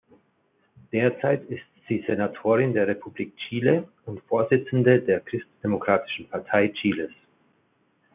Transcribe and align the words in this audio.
Derzeit 0.91 1.47
ist 1.51 1.61
sie 1.87 2.03
Senatorin 2.07 2.73
der 2.73 2.87
Republik 2.87 3.37
Chile 3.37 3.87
und 4.07 4.19
Vorsitzende 4.23 4.99
der 4.99 5.19
Christdemokratischen 5.19 6.27
Partei 6.27 6.69
Chiles. 6.69 7.11